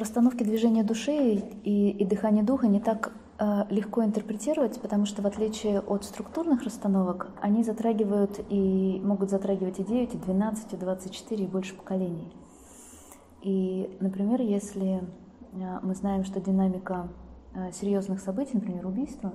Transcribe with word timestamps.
расстановки 0.00 0.42
движения 0.42 0.84
души 0.84 1.42
и, 1.64 1.90
и 1.90 2.04
дыхания 2.04 2.42
духа 2.42 2.66
не 2.66 2.80
так 2.80 3.12
э, 3.38 3.64
легко 3.70 4.04
интерпретировать, 4.04 4.80
потому 4.80 5.06
что 5.06 5.22
в 5.22 5.26
отличие 5.26 5.80
от 5.80 6.04
структурных 6.04 6.62
расстановок, 6.62 7.28
они 7.40 7.62
затрагивают 7.62 8.40
и 8.48 9.00
могут 9.02 9.30
затрагивать 9.30 9.78
и 9.78 9.84
9, 9.84 10.14
и 10.14 10.18
12, 10.18 10.72
и 10.72 10.76
24, 10.76 11.44
и 11.44 11.46
больше 11.46 11.74
поколений. 11.74 12.32
И, 13.42 13.96
например, 14.00 14.40
если 14.40 15.02
э, 15.52 15.78
мы 15.82 15.94
знаем, 15.94 16.24
что 16.24 16.40
динамика 16.40 17.08
э, 17.54 17.70
серьезных 17.72 18.20
событий, 18.20 18.52
например, 18.54 18.86
убийства, 18.86 19.32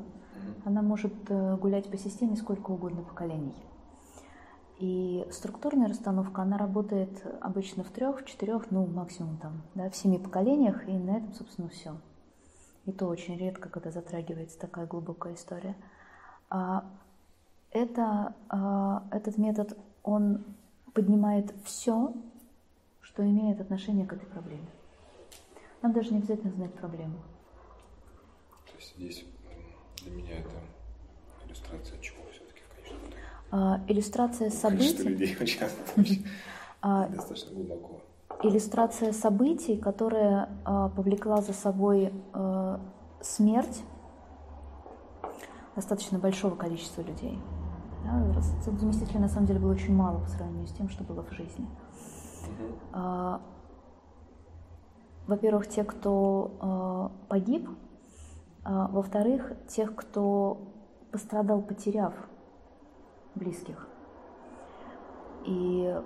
она 0.66 0.82
может 0.82 1.14
э, 1.30 1.58
гулять 1.58 1.90
по 1.90 1.98
системе 1.98 2.36
сколько 2.36 2.72
угодно 2.72 3.04
поколений. 3.04 3.56
И 4.82 5.28
структурная 5.30 5.88
расстановка, 5.88 6.42
она 6.42 6.58
работает 6.58 7.24
обычно 7.40 7.84
в 7.84 7.92
трех, 7.92 8.22
в 8.22 8.26
четырех, 8.26 8.72
ну 8.72 8.88
максимум 8.88 9.38
там, 9.38 9.62
да, 9.76 9.92
в 9.92 9.96
семи 9.96 10.18
поколениях, 10.18 10.90
и 10.90 10.92
на 10.92 11.18
этом, 11.18 11.34
собственно, 11.34 11.70
все. 11.70 11.96
И 12.86 12.92
то 12.92 13.06
очень 13.06 13.38
редко, 13.38 13.70
когда 13.70 13.92
затрагивается 13.92 14.60
такая 14.60 14.88
глубокая 14.88 15.36
история. 15.36 15.76
А 16.50 16.84
это, 17.70 18.34
а, 18.50 19.08
этот 19.12 19.38
метод, 19.38 19.78
он 20.02 20.44
поднимает 20.96 21.54
все, 21.64 22.16
что 23.02 23.24
имеет 23.24 23.62
отношение 23.62 24.08
к 24.08 24.14
этой 24.14 24.26
проблеме. 24.26 24.68
Нам 25.84 25.94
даже 25.94 26.10
не 26.12 26.18
обязательно 26.18 26.54
знать 26.54 26.74
проблему. 26.74 27.20
То 28.66 28.78
есть 28.80 28.96
здесь 28.96 29.26
для 29.98 30.12
меня 30.12 30.40
это 30.40 30.56
иллюстрация 31.46 32.00
чего? 32.00 32.31
А, 33.52 33.82
иллюстрация 33.88 34.50
событий. 34.50 35.04
людей 35.04 35.36
а, 36.82 37.08
достаточно 37.10 37.54
глубоко. 37.54 38.02
Иллюстрация 38.44 39.12
событий, 39.12 39.76
которая 39.76 40.50
а, 40.64 40.90
повлекла 40.90 41.42
за 41.42 41.54
собой 41.54 42.14
смерть 43.22 43.84
достаточно 45.76 46.18
большого 46.18 46.56
количества 46.56 47.02
людей. 47.02 47.38
Да, 48.04 48.42
заместителей 48.80 49.20
на 49.20 49.28
самом 49.28 49.46
деле 49.46 49.60
было 49.60 49.74
очень 49.74 49.94
мало 49.94 50.20
по 50.20 50.28
сравнению 50.28 50.68
с 50.68 50.72
тем, 50.72 50.90
что 50.90 51.04
было 51.04 51.24
в 51.24 51.32
жизни. 51.34 51.68
Во-первых, 55.28 55.68
те, 55.68 55.84
кто 55.84 57.12
погиб, 57.30 57.70
во-вторых, 58.66 59.54
тех, 59.68 59.96
кто 59.96 60.74
пострадал, 61.12 61.62
потеряв 61.62 62.16
близких. 63.36 63.88
И 65.46 66.02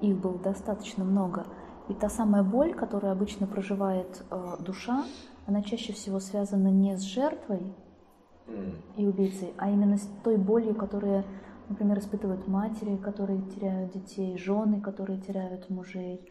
их 0.00 0.16
было 0.16 0.38
достаточно 0.38 1.04
много. 1.04 1.46
И 1.88 1.94
та 1.94 2.08
самая 2.08 2.42
боль, 2.42 2.74
которую 2.74 3.12
обычно 3.12 3.46
проживает 3.46 4.22
э, 4.30 4.56
душа, 4.60 5.04
она 5.46 5.62
чаще 5.62 5.92
всего 5.92 6.20
связана 6.20 6.68
не 6.68 6.96
с 6.96 7.00
жертвой 7.00 7.74
и 8.96 9.06
убийцей, 9.06 9.52
а 9.56 9.70
именно 9.70 9.96
с 9.96 10.08
той 10.22 10.36
болью, 10.36 10.74
которую, 10.74 11.24
например, 11.68 11.98
испытывают 11.98 12.46
матери, 12.48 12.96
которые 12.96 13.42
теряют 13.42 13.92
детей, 13.92 14.36
жены, 14.38 14.80
которые 14.80 15.20
теряют 15.20 15.68
мужей, 15.70 16.30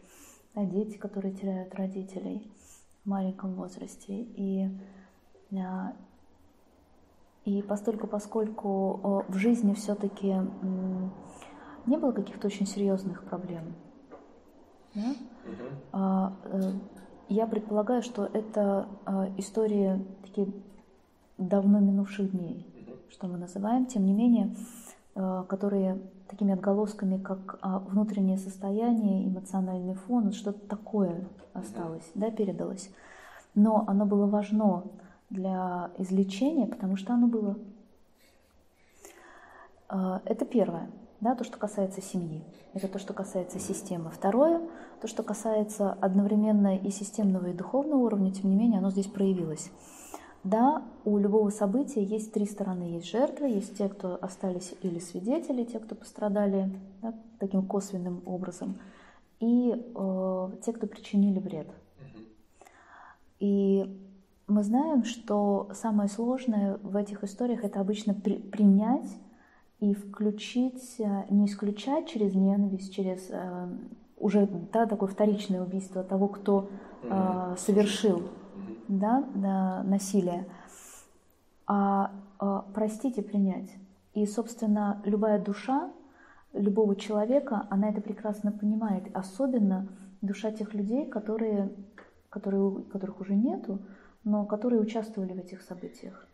а 0.54 0.64
дети, 0.64 0.96
которые 0.96 1.34
теряют 1.34 1.74
родителей 1.74 2.50
в 3.04 3.08
маленьком 3.08 3.54
возрасте. 3.54 4.14
И 4.14 4.68
э, 5.50 5.56
и 7.48 7.62
постольку, 7.62 8.06
поскольку 8.06 9.24
в 9.26 9.36
жизни 9.36 9.72
все-таки 9.72 10.36
не 11.86 11.96
было 11.96 12.12
каких-то 12.12 12.48
очень 12.48 12.66
серьезных 12.66 13.24
проблем, 13.24 13.74
да? 14.94 15.14
угу. 15.92 16.80
я 17.30 17.46
предполагаю, 17.46 18.02
что 18.02 18.26
это 18.26 18.86
а, 19.06 19.30
истории 19.38 20.04
такие 20.22 20.48
давно 21.38 21.80
минувших 21.80 22.32
дней, 22.32 22.66
угу. 22.86 22.96
что 23.08 23.28
мы 23.28 23.38
называем, 23.38 23.86
тем 23.86 24.04
не 24.04 24.12
менее, 24.12 24.54
которые 25.14 26.02
такими 26.28 26.52
отголосками, 26.52 27.16
как 27.16 27.58
внутреннее 27.62 28.36
состояние, 28.36 29.26
эмоциональный 29.26 29.94
фон, 29.94 30.32
что-то 30.32 30.60
такое 30.68 31.24
осталось, 31.54 32.10
угу. 32.14 32.20
да, 32.20 32.30
передалось. 32.30 32.90
Но 33.54 33.84
оно 33.86 34.04
было 34.04 34.26
важно 34.26 34.84
для 35.30 35.90
излечения, 35.98 36.66
потому 36.66 36.96
что 36.96 37.14
оно 37.14 37.26
было. 37.26 37.58
А, 39.88 40.22
это 40.24 40.44
первое, 40.44 40.90
да, 41.20 41.34
то, 41.34 41.44
что 41.44 41.58
касается 41.58 42.00
семьи. 42.00 42.42
Это 42.74 42.88
то, 42.88 42.98
что 42.98 43.12
касается 43.14 43.58
системы. 43.58 44.10
Второе, 44.10 44.60
то, 45.00 45.08
что 45.08 45.22
касается 45.22 45.92
одновременно 46.00 46.76
и 46.76 46.90
системного, 46.90 47.46
и 47.48 47.52
духовного 47.52 48.00
уровня, 48.00 48.32
тем 48.32 48.50
не 48.50 48.56
менее, 48.56 48.78
оно 48.78 48.90
здесь 48.90 49.06
проявилось. 49.06 49.70
Да, 50.44 50.84
у 51.04 51.18
любого 51.18 51.50
события 51.50 52.02
есть 52.02 52.32
три 52.32 52.46
стороны. 52.46 52.84
Есть 52.84 53.10
жертвы, 53.10 53.48
есть 53.48 53.76
те, 53.76 53.88
кто 53.88 54.18
остались 54.20 54.74
или 54.82 54.98
свидетели, 54.98 55.64
те, 55.64 55.80
кто 55.80 55.94
пострадали 55.94 56.70
да, 57.02 57.14
таким 57.38 57.66
косвенным 57.66 58.22
образом, 58.24 58.78
и 59.40 59.72
э, 59.74 60.50
те, 60.64 60.72
кто 60.72 60.86
причинили 60.86 61.40
вред. 61.40 61.68
И 63.40 64.07
мы 64.48 64.62
знаем, 64.62 65.04
что 65.04 65.68
самое 65.74 66.08
сложное 66.08 66.78
в 66.82 66.96
этих 66.96 67.22
историях 67.22 67.64
это 67.64 67.80
обычно 67.80 68.14
при, 68.14 68.36
принять 68.38 69.08
и 69.78 69.94
включить, 69.94 70.96
э, 70.98 71.24
не 71.30 71.46
исключать 71.46 72.08
через 72.08 72.34
ненависть, 72.34 72.92
через 72.94 73.28
э, 73.30 73.68
уже 74.16 74.48
да, 74.72 74.86
такое 74.86 75.08
вторичное 75.08 75.62
убийство 75.62 76.02
того, 76.02 76.28
кто 76.28 76.70
э, 77.02 77.54
совершил 77.58 78.22
да, 78.88 79.24
да, 79.34 79.82
насилие, 79.84 80.46
а 81.66 82.10
э, 82.40 82.62
простить 82.72 83.18
и 83.18 83.22
принять. 83.22 83.70
И, 84.14 84.24
собственно, 84.26 85.00
любая 85.04 85.42
душа 85.42 85.90
любого 86.54 86.96
человека, 86.96 87.66
она 87.68 87.90
это 87.90 88.00
прекрасно 88.00 88.50
понимает, 88.50 89.04
особенно 89.14 89.88
душа 90.22 90.50
тех 90.50 90.72
людей, 90.72 91.06
которые, 91.06 91.70
которые, 92.30 92.82
которых 92.84 93.20
уже 93.20 93.36
нету, 93.36 93.80
но 94.24 94.44
которые 94.44 94.80
участвовали 94.80 95.32
в 95.32 95.38
этих 95.38 95.62
событиях. 95.62 96.26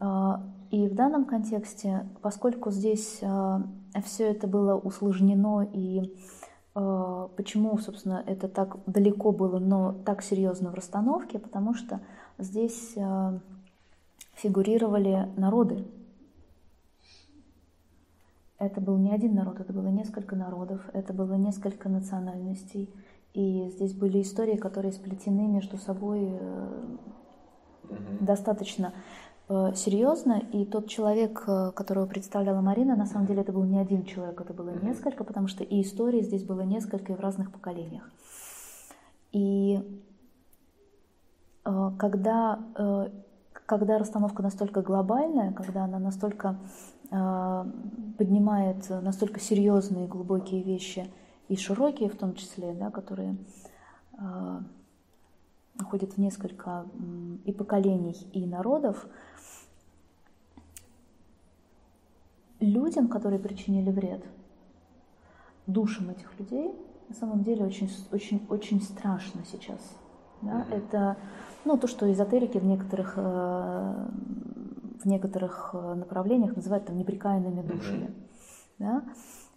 А, 0.00 0.42
и 0.70 0.88
в 0.88 0.94
данном 0.94 1.24
контексте, 1.24 2.06
поскольку 2.20 2.70
здесь 2.70 3.20
а, 3.22 3.62
все 4.04 4.24
это 4.24 4.46
было 4.46 4.76
усложнено 4.76 5.66
и 5.72 6.12
а, 6.74 7.28
почему, 7.36 7.78
собственно, 7.78 8.22
это 8.26 8.48
так 8.48 8.76
далеко 8.86 9.32
было, 9.32 9.58
но 9.58 9.94
так 10.04 10.22
серьезно 10.22 10.70
в 10.70 10.74
расстановке, 10.74 11.38
потому 11.38 11.74
что 11.74 12.00
здесь 12.38 12.96
фигурировали 14.34 15.28
народы. 15.36 15.84
Это 18.58 18.80
был 18.80 18.96
не 18.98 19.12
один 19.12 19.34
народ, 19.34 19.60
это 19.60 19.72
было 19.72 19.88
несколько 19.88 20.36
народов, 20.36 20.80
это 20.92 21.12
было 21.12 21.34
несколько 21.34 21.88
национальностей– 21.88 22.90
и 23.34 23.68
здесь 23.70 23.92
были 23.92 24.22
истории, 24.22 24.56
которые 24.56 24.92
сплетены 24.92 25.48
между 25.48 25.76
собой 25.76 26.22
угу. 26.22 27.96
достаточно 28.20 28.94
э, 29.48 29.72
серьезно. 29.74 30.40
И 30.52 30.64
тот 30.64 30.88
человек, 30.88 31.42
э, 31.48 31.72
которого 31.74 32.06
представляла 32.06 32.60
Марина, 32.60 32.94
на 32.94 33.06
самом 33.06 33.26
деле 33.26 33.40
это 33.40 33.52
был 33.52 33.64
не 33.64 33.80
один 33.80 34.04
человек, 34.04 34.40
это 34.40 34.54
было 34.54 34.70
несколько, 34.80 35.24
потому 35.24 35.48
что 35.48 35.64
и 35.64 35.82
истории 35.82 36.22
здесь 36.22 36.44
было 36.44 36.60
несколько 36.60 37.12
и 37.12 37.16
в 37.16 37.20
разных 37.20 37.50
поколениях. 37.50 38.08
И 39.32 40.00
когда, 41.64 42.60
когда 43.66 43.98
расстановка 43.98 44.44
настолько 44.44 44.80
глобальная, 44.80 45.50
когда 45.52 45.84
она 45.84 45.98
настолько 45.98 46.56
поднимает 47.10 48.88
настолько 48.90 49.40
серьезные 49.40 50.06
глубокие 50.06 50.62
вещи– 50.62 51.10
и 51.48 51.56
широкие 51.56 52.08
в 52.08 52.16
том 52.16 52.34
числе, 52.34 52.72
да, 52.72 52.90
которые 52.90 53.36
э, 54.18 54.60
ходят 55.84 56.12
в 56.12 56.18
несколько 56.18 56.86
и 57.44 57.52
поколений, 57.52 58.16
и 58.32 58.46
народов, 58.46 59.06
людям, 62.60 63.08
которые 63.08 63.38
причинили 63.38 63.90
вред, 63.90 64.24
душам 65.66 66.10
этих 66.10 66.38
людей, 66.38 66.74
на 67.08 67.14
самом 67.14 67.42
деле 67.42 67.64
очень, 67.64 67.90
очень, 68.12 68.46
очень 68.48 68.80
страшно 68.80 69.42
сейчас. 69.44 69.80
Да? 70.42 70.62
Mm-hmm. 70.62 70.76
Это 70.76 71.16
ну, 71.64 71.76
то, 71.76 71.86
что 71.86 72.10
эзотерики 72.10 72.58
в 72.58 72.64
некоторых, 72.64 73.14
э, 73.16 74.06
в 75.02 75.06
некоторых 75.06 75.70
э, 75.74 75.94
направлениях 75.94 76.56
называют 76.56 76.86
там 76.86 76.96
неприкаянными 76.96 77.62
душами. 77.62 78.06
Mm-hmm. 78.06 78.78
Да? 78.78 79.04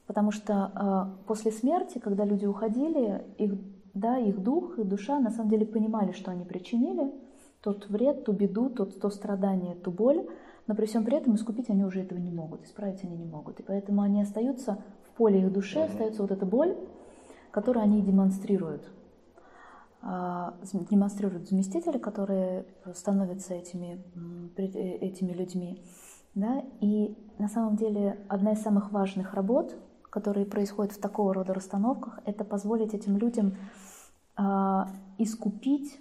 Потому 0.07 0.31
что 0.31 0.71
э, 0.73 1.25
после 1.27 1.51
смерти, 1.51 1.99
когда 1.99 2.23
люди 2.23 2.45
уходили, 2.45 3.25
их, 3.37 3.53
да, 3.93 4.17
их 4.17 4.41
дух 4.41 4.79
и 4.79 4.83
душа 4.83 5.19
на 5.19 5.29
самом 5.29 5.49
деле 5.49 5.65
понимали, 5.65 6.13
что 6.13 6.31
они 6.31 6.45
причинили, 6.45 7.13
тот 7.61 7.89
вред, 7.89 8.23
ту 8.23 8.31
беду, 8.31 8.69
тот, 8.69 8.99
то 8.99 9.09
страдание, 9.09 9.75
ту 9.75 9.91
боль, 9.91 10.25
но 10.67 10.75
при 10.75 10.85
всем 10.85 11.03
при 11.03 11.17
этом 11.17 11.35
искупить 11.35 11.69
они 11.69 11.83
уже 11.83 12.01
этого 12.01 12.19
не 12.19 12.31
могут, 12.31 12.63
исправить 12.63 13.03
они 13.03 13.17
не 13.17 13.25
могут. 13.25 13.59
И 13.59 13.63
поэтому 13.63 14.01
они 14.01 14.21
остаются 14.21 14.77
в 15.03 15.17
поле 15.17 15.41
их 15.41 15.51
души, 15.51 15.79
остается 15.79 16.21
вот 16.21 16.31
эта 16.31 16.45
боль, 16.45 16.77
которую 17.51 17.83
они 17.83 18.01
демонстрируют. 18.01 18.89
а, 19.99 20.53
демонстрируют 20.63 21.49
заместители, 21.49 21.97
которые 21.97 22.65
становятся 22.93 23.55
этими, 23.55 24.01
э, 24.55 24.63
этими 24.63 25.33
людьми. 25.33 25.81
Да? 26.35 26.63
И 26.79 27.17
на 27.39 27.49
самом 27.49 27.75
деле 27.75 28.19
одна 28.29 28.53
из 28.53 28.61
самых 28.61 28.91
важных 28.91 29.33
работ, 29.33 29.75
которые 30.09 30.45
происходят 30.45 30.93
в 30.93 30.99
такого 30.99 31.33
рода 31.33 31.53
расстановках, 31.53 32.19
это 32.25 32.43
позволить 32.43 32.93
этим 32.93 33.17
людям 33.17 33.55
а, 34.35 34.89
искупить, 35.17 35.99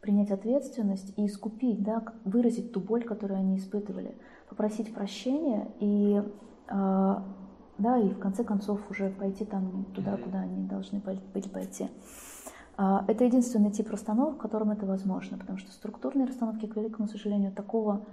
принять 0.00 0.30
ответственность 0.30 1.12
и 1.16 1.26
искупить, 1.26 1.82
да, 1.82 2.02
выразить 2.24 2.72
ту 2.72 2.80
боль, 2.80 3.02
которую 3.02 3.38
они 3.38 3.58
испытывали, 3.58 4.16
попросить 4.48 4.94
прощения 4.94 5.68
и, 5.80 6.22
а, 6.68 7.24
да, 7.78 7.98
и 7.98 8.10
в 8.10 8.18
конце 8.18 8.44
концов 8.44 8.80
уже 8.90 9.10
пойти 9.10 9.44
там 9.44 9.84
туда, 9.94 10.16
куда 10.16 10.40
они 10.40 10.66
должны 10.66 11.00
были 11.00 11.20
пойти. 11.52 11.88
А, 12.76 13.04
это 13.08 13.24
единственный 13.24 13.72
тип 13.72 13.90
расстановок, 13.90 14.36
в 14.36 14.38
котором 14.38 14.70
это 14.70 14.86
возможно, 14.86 15.36
потому 15.36 15.58
что 15.58 15.72
структурные 15.72 16.26
расстановки, 16.26 16.66
к 16.66 16.76
великому 16.76 17.08
сожалению, 17.08 17.52
такого 17.52 18.06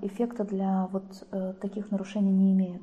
эффекта 0.00 0.44
для 0.44 0.88
вот 0.92 1.26
э, 1.30 1.52
таких 1.60 1.90
нарушений 1.90 2.32
не 2.32 2.52
имеют. 2.52 2.82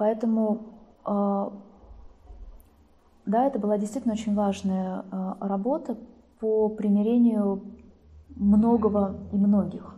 Поэтому, 0.00 0.62
а, 1.04 1.52
да, 3.26 3.46
это 3.46 3.58
была 3.58 3.76
действительно 3.76 4.14
очень 4.14 4.34
важная 4.34 5.04
работа 5.40 5.98
по 6.38 6.70
примирению 6.70 7.62
многого 8.34 9.18
и 9.30 9.36
многих. 9.36 9.94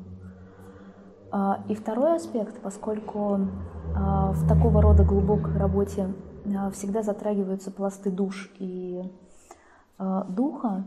И 1.68 1.74
второй 1.76 2.16
аспект, 2.16 2.60
поскольку 2.60 3.38
в 3.94 4.48
такого 4.48 4.82
рода 4.82 5.04
глубокой 5.04 5.56
работе 5.56 6.12
всегда 6.72 7.02
затрагиваются 7.02 7.70
пласты 7.70 8.10
душ 8.10 8.52
и 8.58 9.04
духа, 10.00 10.84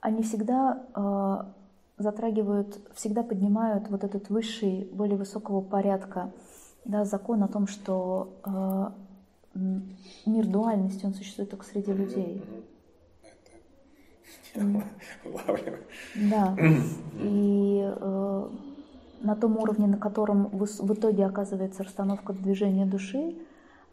они 0.00 0.22
всегда 0.22 1.54
затрагивают, 1.96 2.78
всегда 2.94 3.22
поднимают 3.22 3.88
вот 3.88 4.04
этот 4.04 4.28
высший, 4.28 4.90
более 4.92 5.16
высокого 5.16 5.62
порядка, 5.62 6.30
да, 6.86 7.04
закон 7.04 7.42
о 7.42 7.48
том, 7.48 7.66
что 7.66 8.32
э, 9.54 9.60
мир 10.24 10.46
дуальности, 10.46 11.04
он 11.04 11.14
существует 11.14 11.50
только 11.50 11.64
среди 11.64 11.92
людей. 11.92 12.42
Да. 16.14 16.56
И 17.20 17.80
э, 17.84 18.48
на 19.20 19.36
том 19.36 19.56
уровне, 19.58 19.86
на 19.86 19.98
котором 19.98 20.46
в, 20.46 20.64
в 20.64 20.94
итоге 20.94 21.26
оказывается 21.26 21.82
расстановка 21.82 22.32
движения 22.32 22.86
души, 22.86 23.36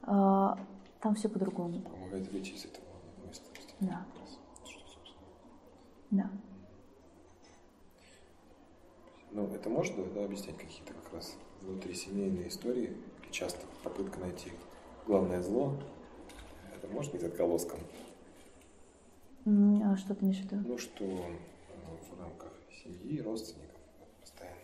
э, 0.04 0.06
там 0.06 1.16
все 1.16 1.30
по-другому. 1.30 1.82
Помогает 1.82 2.32
выйти 2.32 2.52
из 2.52 2.66
этого. 2.66 2.86
Да. 6.12 6.30
Ну, 9.32 9.50
это 9.64 9.70
можно 9.70 10.04
да, 10.14 10.26
объяснять 10.26 10.58
какие-то 10.58 10.94
как 10.94 11.14
раз 11.14 11.38
внутрисемейные 11.62 12.50
истории, 12.50 12.92
часто 13.32 13.66
попытка 13.82 14.20
найти 14.20 14.52
главное 15.08 15.42
зло, 15.42 15.80
это 16.76 16.92
может 16.92 17.14
быть 17.14 17.24
отголоском? 17.24 17.80
А 19.46 19.96
что 19.96 20.16
ты 20.16 20.26
имеешь 20.26 20.40
в 20.40 20.52
виду? 20.52 20.58
Ну, 20.68 20.78
что 20.78 21.06
ну, 21.06 21.98
в 22.10 22.20
рамках 22.20 22.52
семьи, 22.84 23.22
родственников 23.22 23.80
постоянно 24.20 24.58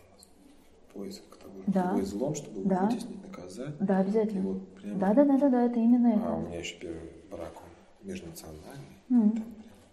поиск 0.93 1.23
того, 1.37 1.53
да. 1.67 1.91
его 1.91 2.01
злом, 2.01 2.35
чтобы 2.35 2.65
да. 2.65 2.87
вытеснить, 2.87 3.25
наказать. 3.25 3.77
Да, 3.79 3.99
обязательно. 3.99 4.41
вот 4.41 4.75
прямо... 4.75 4.99
Да, 4.99 5.13
да, 5.13 5.23
да, 5.23 5.37
да, 5.37 5.49
да, 5.49 5.65
это 5.65 5.79
именно 5.79 6.07
это. 6.07 6.27
А 6.27 6.35
у 6.35 6.41
меня 6.41 6.59
еще 6.59 6.77
первый 6.77 7.09
брак, 7.31 7.53
он 7.55 8.05
межнациональный. 8.05 8.97
Mm. 9.09 9.31
Там, 9.31 9.45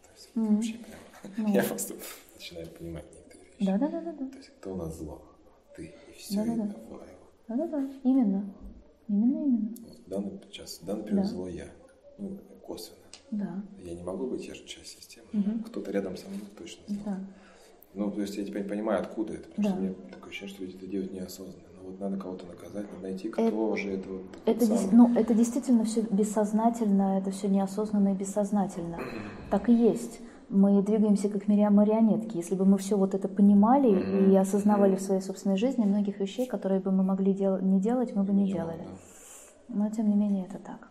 то 0.02 0.10
есть 0.16 0.30
mm. 0.34 0.54
вообще 0.54 0.74
прям, 0.74 1.46
mm. 1.46 1.52
я 1.52 1.62
просто 1.62 1.94
начинаю 2.34 2.68
понимать 2.70 3.04
некоторые 3.04 3.25
вещи. 3.58 3.70
Да, 3.70 3.78
да, 3.78 3.88
да, 3.88 4.00
да, 4.00 4.12
да. 4.12 4.26
То 4.30 4.36
есть 4.38 4.50
кто 4.60 4.72
у 4.72 4.76
нас 4.76 4.96
зло? 4.98 5.22
Ты 5.76 5.86
и 5.86 6.12
все, 6.18 6.36
да, 6.44 6.54
да, 6.56 6.64
да. 6.64 6.74
Да, 7.48 7.56
да, 7.56 7.66
да, 7.68 7.90
именно. 8.02 8.44
Именно, 9.08 9.44
именно. 9.44 9.68
Данный, 10.06 10.40
сейчас, 10.50 10.80
данный 10.80 11.02
например, 11.02 11.24
Да. 11.24 11.30
зло 11.30 11.48
я. 11.48 11.66
Ну, 12.18 12.38
косвенно. 12.66 12.98
Да. 13.30 13.62
Я 13.82 13.94
не 13.94 14.02
могу 14.02 14.26
быть, 14.26 14.46
я 14.46 14.54
же 14.54 14.64
часть 14.64 14.88
системы. 14.98 15.26
Мгм. 15.32 15.62
Кто-то 15.64 15.90
рядом 15.90 16.16
со 16.16 16.28
мной 16.28 16.40
точно 16.58 16.82
зло. 16.88 17.02
Да. 17.04 17.20
Ну, 17.94 18.10
то 18.10 18.20
есть 18.20 18.36
я 18.36 18.44
теперь 18.44 18.64
понимаю, 18.64 19.00
откуда 19.00 19.34
это, 19.34 19.48
потому 19.48 19.68
Да. 19.68 19.74
что 19.74 19.80
мне 19.82 19.94
такое 20.12 20.28
ощущение, 20.30 20.54
что 20.54 20.64
люди 20.64 20.76
это 20.76 20.86
делают 20.86 21.12
неосознанно. 21.12 21.62
Но 21.76 21.90
вот 21.90 22.00
надо 22.00 22.16
кого-то 22.18 22.46
наказать, 22.46 22.86
надо 22.90 23.02
найти, 23.02 23.28
кто 23.28 23.76
же 23.76 23.90
это 23.92 24.08
вот 24.08 24.32
тот 24.32 24.42
Это, 24.56 24.66
самый. 24.66 24.92
ну, 24.92 25.14
это 25.14 25.34
действительно 25.34 25.84
все 25.84 26.02
бессознательно, 26.02 27.18
это 27.18 27.30
все 27.30 27.48
неосознанно 27.48 28.08
и 28.10 28.14
бессознательно. 28.14 28.98
Так 29.50 29.68
и 29.68 29.72
есть. 29.72 30.20
Мы 30.48 30.80
двигаемся 30.82 31.28
как 31.28 31.48
марионетки. 31.70 32.36
Если 32.36 32.54
бы 32.54 32.64
мы 32.64 32.78
все 32.78 32.96
вот 32.96 33.14
это 33.14 33.28
понимали 33.28 33.88
Мгм. 33.90 34.30
и 34.30 34.36
осознавали 34.36 34.94
в 34.94 35.00
своей 35.02 35.20
собственной 35.20 35.56
жизни, 35.56 35.84
многих 35.84 36.20
вещей, 36.20 36.46
которые 36.46 36.80
бы 36.80 36.92
мы 36.92 37.02
могли 37.02 37.32
дел- 37.34 37.60
не 37.60 37.80
делать, 37.80 38.14
мы 38.14 38.22
бы 38.22 38.32
не 38.32 38.44
Минимум, 38.44 38.68
делали. 38.68 38.84
да. 38.84 39.74
Но 39.74 39.90
тем 39.90 40.08
не 40.08 40.14
менее 40.14 40.46
это 40.46 40.58
так. 40.60 40.88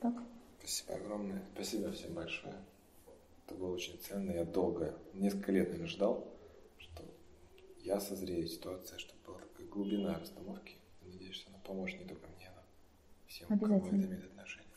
Так? 0.00 0.14
Спасибо 0.60 0.94
огромное. 0.94 1.42
Спасибо 1.54 1.92
всем 1.92 2.14
большое. 2.14 2.54
Это 3.46 3.54
было 3.54 3.74
очень 3.74 3.98
ценно. 3.98 4.30
Я 4.30 4.44
долго, 4.44 4.94
несколько 5.12 5.52
лет, 5.52 5.66
наверное, 5.68 5.88
ждал, 5.88 6.24
что 6.78 7.02
я 7.82 8.00
созрею 8.00 8.46
ситуация, 8.48 8.98
чтобы 8.98 9.20
была 9.26 9.38
такая 9.40 9.66
глубина 9.66 10.18
расстановки. 10.18 10.76
Надеюсь, 11.02 11.34
что 11.36 11.50
она 11.50 11.58
поможет 11.66 11.98
не 12.00 12.06
только 12.06 12.26
мне, 12.36 12.48
но 12.54 12.62
всем, 13.26 13.48
кому 13.48 13.74
это 13.76 13.88
имеет 13.90 14.24
отношение. 14.24 14.68